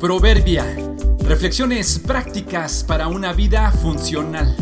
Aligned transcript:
Proverbia. 0.00 0.64
Reflexiones 1.28 1.98
prácticas 1.98 2.82
para 2.82 3.08
una 3.08 3.34
vida 3.34 3.70
funcional. 3.70 4.56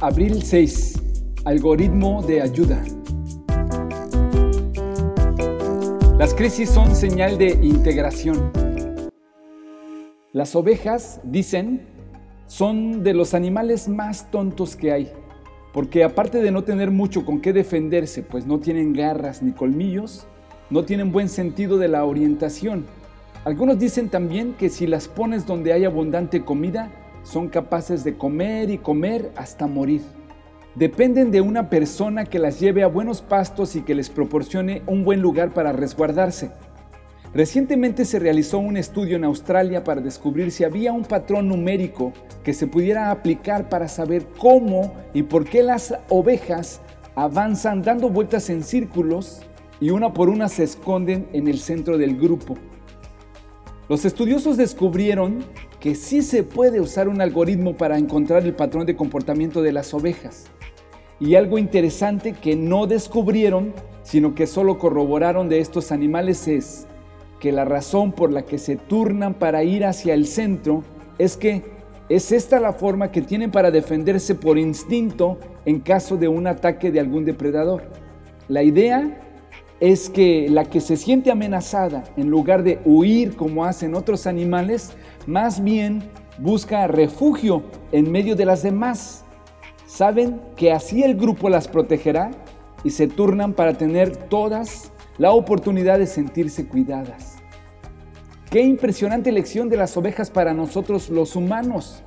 Abril 0.00 0.42
6. 0.42 1.00
Algoritmo 1.44 2.24
de 2.24 2.42
ayuda. 2.42 2.82
Las 6.18 6.34
crisis 6.34 6.70
son 6.70 6.96
señal 6.96 7.38
de 7.38 7.50
integración. 7.62 8.50
Las 10.32 10.56
ovejas, 10.56 11.20
dicen, 11.22 11.86
son 12.48 13.04
de 13.04 13.14
los 13.14 13.32
animales 13.32 13.86
más 13.88 14.28
tontos 14.32 14.74
que 14.74 14.90
hay, 14.90 15.12
porque 15.72 16.02
aparte 16.02 16.38
de 16.38 16.50
no 16.50 16.64
tener 16.64 16.90
mucho 16.90 17.24
con 17.24 17.40
qué 17.40 17.52
defenderse, 17.52 18.24
pues 18.24 18.44
no 18.44 18.58
tienen 18.58 18.92
garras 18.92 19.40
ni 19.40 19.52
colmillos, 19.52 20.26
no 20.70 20.84
tienen 20.84 21.12
buen 21.12 21.28
sentido 21.28 21.78
de 21.78 21.88
la 21.88 22.04
orientación. 22.04 22.84
Algunos 23.44 23.78
dicen 23.78 24.08
también 24.08 24.54
que 24.54 24.68
si 24.68 24.86
las 24.86 25.08
pones 25.08 25.46
donde 25.46 25.72
hay 25.72 25.84
abundante 25.84 26.44
comida, 26.44 26.90
son 27.22 27.48
capaces 27.48 28.04
de 28.04 28.16
comer 28.16 28.70
y 28.70 28.78
comer 28.78 29.30
hasta 29.36 29.66
morir. 29.66 30.02
Dependen 30.74 31.30
de 31.30 31.40
una 31.40 31.70
persona 31.70 32.24
que 32.24 32.38
las 32.38 32.60
lleve 32.60 32.82
a 32.82 32.88
buenos 32.88 33.22
pastos 33.22 33.76
y 33.76 33.82
que 33.82 33.94
les 33.94 34.10
proporcione 34.10 34.82
un 34.86 35.04
buen 35.04 35.20
lugar 35.20 35.52
para 35.52 35.72
resguardarse. 35.72 36.50
Recientemente 37.34 38.04
se 38.04 38.18
realizó 38.18 38.58
un 38.58 38.76
estudio 38.76 39.16
en 39.16 39.24
Australia 39.24 39.84
para 39.84 40.00
descubrir 40.00 40.50
si 40.50 40.64
había 40.64 40.92
un 40.92 41.04
patrón 41.04 41.48
numérico 41.48 42.12
que 42.42 42.54
se 42.54 42.66
pudiera 42.66 43.10
aplicar 43.10 43.68
para 43.68 43.88
saber 43.88 44.26
cómo 44.38 44.94
y 45.12 45.24
por 45.24 45.44
qué 45.44 45.62
las 45.62 45.94
ovejas 46.08 46.80
avanzan 47.14 47.82
dando 47.82 48.08
vueltas 48.08 48.48
en 48.48 48.62
círculos 48.62 49.42
y 49.80 49.90
una 49.90 50.12
por 50.12 50.28
una 50.28 50.48
se 50.48 50.64
esconden 50.64 51.28
en 51.32 51.48
el 51.48 51.58
centro 51.58 51.98
del 51.98 52.16
grupo. 52.16 52.56
Los 53.88 54.04
estudiosos 54.04 54.56
descubrieron 54.56 55.44
que 55.80 55.94
sí 55.94 56.22
se 56.22 56.42
puede 56.42 56.80
usar 56.80 57.08
un 57.08 57.20
algoritmo 57.20 57.76
para 57.76 57.96
encontrar 57.96 58.44
el 58.44 58.54
patrón 58.54 58.84
de 58.86 58.96
comportamiento 58.96 59.62
de 59.62 59.72
las 59.72 59.94
ovejas. 59.94 60.46
Y 61.20 61.36
algo 61.36 61.58
interesante 61.58 62.32
que 62.32 62.54
no 62.54 62.86
descubrieron, 62.86 63.72
sino 64.02 64.34
que 64.34 64.46
solo 64.46 64.78
corroboraron 64.78 65.48
de 65.48 65.60
estos 65.60 65.90
animales 65.90 66.46
es 66.48 66.86
que 67.40 67.52
la 67.52 67.64
razón 67.64 68.12
por 68.12 68.32
la 68.32 68.42
que 68.42 68.58
se 68.58 68.76
turnan 68.76 69.34
para 69.34 69.62
ir 69.62 69.84
hacia 69.84 70.14
el 70.14 70.26
centro 70.26 70.82
es 71.18 71.36
que 71.36 71.62
es 72.08 72.32
esta 72.32 72.58
la 72.58 72.72
forma 72.72 73.10
que 73.10 73.22
tienen 73.22 73.50
para 73.50 73.70
defenderse 73.70 74.34
por 74.34 74.58
instinto 74.58 75.38
en 75.64 75.80
caso 75.80 76.16
de 76.16 76.28
un 76.28 76.46
ataque 76.46 76.90
de 76.90 77.00
algún 77.00 77.24
depredador. 77.24 77.82
La 78.48 78.62
idea 78.62 79.27
es 79.80 80.10
que 80.10 80.48
la 80.50 80.64
que 80.64 80.80
se 80.80 80.96
siente 80.96 81.30
amenazada, 81.30 82.04
en 82.16 82.30
lugar 82.30 82.62
de 82.62 82.80
huir 82.84 83.36
como 83.36 83.64
hacen 83.64 83.94
otros 83.94 84.26
animales, 84.26 84.92
más 85.26 85.62
bien 85.62 86.02
busca 86.38 86.86
refugio 86.86 87.62
en 87.92 88.10
medio 88.10 88.34
de 88.34 88.44
las 88.44 88.62
demás. 88.62 89.24
Saben 89.86 90.40
que 90.56 90.72
así 90.72 91.02
el 91.02 91.14
grupo 91.16 91.48
las 91.48 91.68
protegerá 91.68 92.30
y 92.84 92.90
se 92.90 93.06
turnan 93.06 93.52
para 93.52 93.74
tener 93.74 94.16
todas 94.16 94.92
la 95.16 95.32
oportunidad 95.32 95.98
de 95.98 96.06
sentirse 96.06 96.66
cuidadas. 96.66 97.36
Qué 98.50 98.62
impresionante 98.62 99.30
lección 99.30 99.68
de 99.68 99.76
las 99.76 99.96
ovejas 99.96 100.30
para 100.30 100.54
nosotros 100.54 101.10
los 101.10 101.36
humanos. 101.36 102.02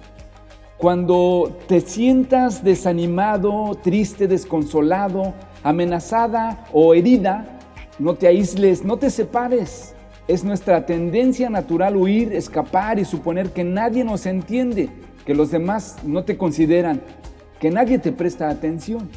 Cuando 0.77 1.59
te 1.67 1.81
sientas 1.81 2.63
desanimado, 2.63 3.77
triste, 3.83 4.27
desconsolado, 4.27 5.33
amenazada 5.61 6.65
o 6.73 6.95
herida, 6.95 7.59
no 8.01 8.15
te 8.15 8.25
aísles, 8.25 8.83
no 8.83 8.97
te 8.97 9.11
separes. 9.11 9.93
Es 10.27 10.43
nuestra 10.43 10.87
tendencia 10.87 11.51
natural 11.51 11.95
huir, 11.95 12.33
escapar 12.33 12.97
y 12.97 13.05
suponer 13.05 13.51
que 13.51 13.63
nadie 13.63 14.03
nos 14.03 14.25
entiende, 14.25 14.89
que 15.23 15.35
los 15.35 15.51
demás 15.51 15.97
no 16.03 16.23
te 16.23 16.35
consideran, 16.35 17.01
que 17.59 17.69
nadie 17.69 17.99
te 17.99 18.11
presta 18.11 18.49
atención. 18.49 19.07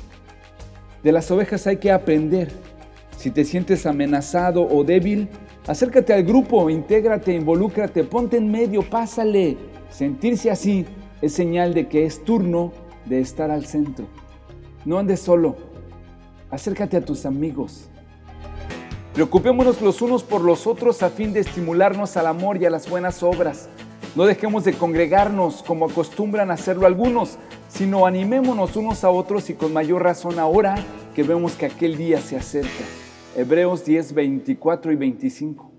De 1.03 1.13
las 1.13 1.31
ovejas 1.31 1.67
hay 1.67 1.79
que 1.79 1.93
aprender. 1.93 2.51
Si 3.17 3.31
te 3.31 3.45
sientes 3.45 3.87
amenazado 3.87 4.69
o 4.69 4.85
débil, 4.85 5.29
acércate 5.67 6.13
al 6.13 6.25
grupo, 6.25 6.69
intégrate, 6.69 7.33
involúcrate, 7.33 8.05
ponte 8.05 8.37
en 8.37 8.51
medio, 8.51 8.83
pásale. 8.83 9.57
Sentirse 9.89 10.51
así 10.51 10.85
es 11.23 11.33
señal 11.33 11.73
de 11.73 11.89
que 11.89 12.05
es 12.05 12.23
turno 12.23 12.73
de 13.07 13.21
estar 13.21 13.51
al 13.51 13.65
centro. 13.65 14.07
No 14.85 14.99
andes 14.99 15.21
solo, 15.21 15.57
acércate 16.51 16.99
a 16.99 17.05
tus 17.05 17.25
amigos, 17.25 17.89
Preocupémonos 19.15 19.81
los 19.81 20.03
unos 20.03 20.25
por 20.25 20.41
los 20.41 20.67
otros 20.67 21.05
a 21.05 21.09
fin 21.09 21.33
de 21.33 21.39
estimularnos 21.39 22.17
al 22.17 22.27
amor 22.27 22.61
y 22.61 22.65
a 22.65 22.71
las 22.71 22.91
buenas 22.91 23.23
obras. 23.23 23.69
No 24.17 24.25
dejemos 24.25 24.65
de 24.65 24.73
congregarnos 24.73 25.63
como 25.63 25.87
acostumbran 25.87 26.51
hacerlo 26.51 26.85
algunos, 26.85 27.39
sino 27.69 28.07
animémonos 28.07 28.75
unos 28.75 29.05
a 29.05 29.11
otros 29.11 29.51
y 29.51 29.55
con 29.55 29.73
mayor 29.73 30.03
razón 30.03 30.41
ahora 30.41 30.75
que 31.15 31.23
vemos 31.23 31.53
que 31.53 31.67
aquel 31.67 31.97
día 31.97 32.21
se 32.21 32.37
acerca. 32.37 32.85
Hebreos 33.37 33.85
10, 33.85 34.15
24 34.15 34.91
y 34.91 34.97
25. 34.97 35.74